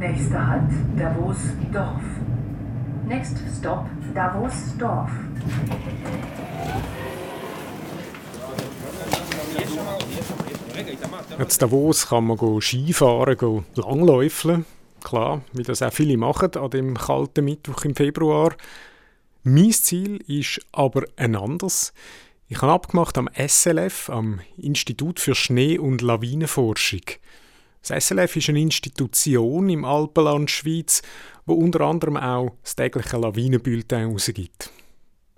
Nächster 0.00 0.46
Halt, 0.46 0.70
Davos 0.96 1.36
Dorf. 1.70 2.00
Next 3.06 3.36
Stop, 3.58 3.84
Davos 4.14 4.54
Dorf. 4.78 5.10
Jetzt 11.38 11.60
Davos 11.60 12.08
kann 12.08 12.24
man 12.24 12.60
Skifahren, 12.62 13.36
go 13.36 13.62
langläufeln. 13.74 14.64
Klar, 15.04 15.42
wie 15.52 15.64
das 15.64 15.82
auch 15.82 15.92
viele 15.92 16.16
machen 16.16 16.56
an 16.56 16.70
dem 16.70 16.96
kalten 16.96 17.44
Mittwoch 17.44 17.84
im 17.84 17.94
Februar. 17.94 18.54
Mein 19.42 19.70
Ziel 19.72 20.16
ist 20.26 20.62
aber 20.72 21.04
ein 21.16 21.36
anderes. 21.36 21.92
Ich 22.48 22.62
habe 22.62 22.72
abgemacht 22.72 23.18
am 23.18 23.28
SLF, 23.34 24.08
am 24.08 24.40
Institut 24.56 25.20
für 25.20 25.34
Schnee- 25.34 25.78
und 25.78 26.00
Lawinenforschung. 26.00 27.02
Das 27.86 28.04
SLF 28.04 28.36
ist 28.36 28.48
eine 28.50 28.60
Institution 28.60 29.68
im 29.70 29.84
Alpenland 29.84 30.50
Schweiz, 30.50 31.02
wo 31.46 31.54
unter 31.54 31.80
anderem 31.82 32.16
auch 32.16 32.52
das 32.62 32.76
tägliche 32.76 33.16
Lawinenbulletin 33.16 34.00
herausgibt. 34.00 34.70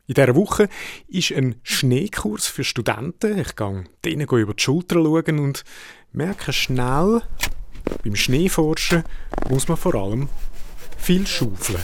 In 0.09 0.15
dieser 0.15 0.35
Woche 0.35 0.69
ist 1.09 1.33
ein 1.33 1.55
Schneekurs 1.63 2.47
für 2.47 2.65
Studenten. 2.65 3.39
Ich 3.39 3.55
gehe 3.55 3.85
denen 4.05 4.27
über 4.27 4.55
die 4.55 4.63
Schulter 4.63 4.97
schauen 4.97 5.39
und 5.39 5.65
merke 6.13 6.53
schnell, 6.53 7.23
beim 8.03 8.17
Schneeforschen 8.17 9.05
muss 9.49 9.69
man 9.69 9.77
vor 9.77 9.95
allem 9.95 10.29
viel 10.99 11.27
schaufeln. 11.27 11.81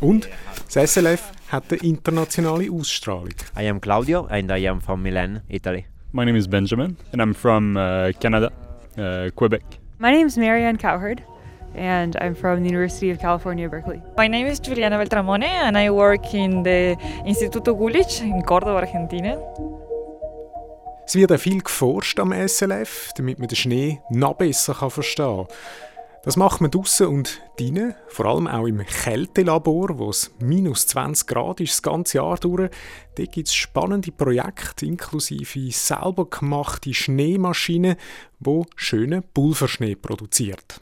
Und 0.00 0.28
das 0.72 0.92
SLF 0.92 1.32
hat 1.48 1.72
eine 1.72 1.82
internationale 1.82 2.70
Ausstrahlung. 2.70 3.34
I 3.58 3.68
am 3.68 3.80
Claudio 3.80 4.26
and 4.26 4.50
I 4.50 4.68
am 4.68 4.80
from 4.80 5.02
Milan, 5.02 5.42
Italy. 5.48 5.86
My 6.10 6.24
name 6.24 6.36
is 6.36 6.46
Benjamin 6.46 6.96
and 7.12 7.20
I'm 7.20 7.34
from 7.34 7.76
uh, 7.76 8.12
Canada, 8.18 8.50
uh, 8.96 9.28
Quebec. 9.36 9.62
My 9.98 10.10
name 10.10 10.26
is 10.26 10.38
Marianne 10.38 10.78
Cowherd 10.78 11.22
and 11.74 12.16
I'm 12.16 12.34
from 12.34 12.62
the 12.62 12.70
University 12.70 13.10
of 13.10 13.18
California, 13.18 13.68
Berkeley. 13.68 14.00
My 14.16 14.26
name 14.26 14.46
is 14.46 14.58
Juliana 14.58 14.96
Beltramone 14.96 15.44
and 15.44 15.76
I 15.76 15.90
work 15.90 16.32
in 16.32 16.62
the 16.62 16.96
Instituto 17.26 17.76
Gulich 17.76 18.22
in 18.22 18.40
Córdoba, 18.42 18.80
Argentina. 18.80 19.36
Es 21.06 21.14
wird 21.14 21.30
auch 21.30 21.38
viel 21.38 21.60
geforscht 21.60 22.18
am 22.20 22.32
SLF, 22.32 23.12
damit 23.14 23.38
man 23.38 23.48
den 23.48 23.56
Schnee 23.56 24.00
noch 24.10 24.34
besser 24.34 24.74
verstehen 24.90 25.46
kann. 25.46 25.56
Das 26.24 26.36
macht 26.36 26.60
man 26.60 26.70
draußen 26.70 27.06
und 27.06 27.40
drinnen, 27.56 27.94
vor 28.08 28.26
allem 28.26 28.48
auch 28.48 28.66
im 28.66 28.84
Kältelabor, 28.84 29.98
wo 29.98 30.10
es 30.10 30.32
minus 30.40 30.86
20 30.88 31.26
Grad 31.28 31.60
ist 31.60 31.74
das 31.74 31.82
ganze 31.82 32.18
Jahr 32.18 32.36
durch. 32.38 32.70
Dort 33.14 33.32
gibt 33.32 33.48
es 33.48 33.54
spannende 33.54 34.10
Projekte, 34.10 34.86
inklusive 34.86 35.70
selber 35.70 36.28
gemachte 36.28 36.92
Schneemaschinen, 36.92 37.96
die 38.40 38.62
schönen 38.76 39.22
Pulverschnee 39.32 39.94
produziert. 39.94 40.80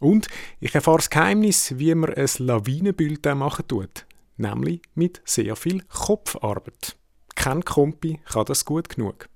Und 0.00 0.28
ich 0.60 0.74
erfahre 0.74 0.96
das 0.96 1.10
Geheimnis, 1.10 1.78
wie 1.78 1.94
man 1.94 2.14
ein 2.14 2.28
Lawinenbulletin 2.38 3.36
machen 3.36 3.68
tut. 3.68 4.06
Nämlich 4.38 4.80
mit 4.94 5.20
sehr 5.26 5.56
viel 5.56 5.82
Kopfarbeit. 5.82 6.96
Kein 7.34 7.62
Kompi 7.64 8.18
kann 8.24 8.46
das 8.46 8.64
gut 8.64 8.88
genug. 8.88 9.28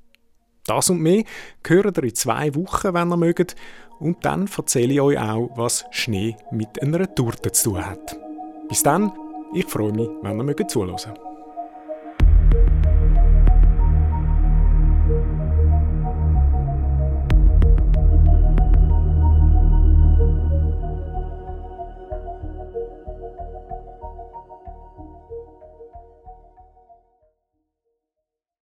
Das 0.66 0.90
und 0.90 1.00
mehr 1.00 1.24
hören 1.66 1.92
ihr 1.96 2.04
in 2.04 2.14
zwei 2.14 2.54
Wochen, 2.54 2.94
wenn 2.94 3.08
ihr 3.08 3.16
mögt. 3.16 3.54
Und 3.98 4.24
dann 4.24 4.48
erzähle 4.56 4.94
ich 4.94 5.00
euch 5.00 5.18
auch, 5.18 5.50
was 5.56 5.84
Schnee 5.90 6.36
mit 6.50 6.82
einer 6.82 7.14
Torte 7.14 7.52
zu 7.52 7.70
tun 7.70 7.86
hat. 7.86 8.18
Bis 8.68 8.82
dann, 8.82 9.12
ich 9.54 9.66
freue 9.66 9.92
mich, 9.92 10.08
wenn 10.22 10.48
ihr 10.48 10.68
zuhören 10.68 10.96
mögt. 10.96 11.23